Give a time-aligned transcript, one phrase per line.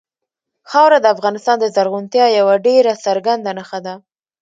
[0.69, 3.93] خاوره د افغانستان د زرغونتیا یوه ډېره څرګنده نښه ده.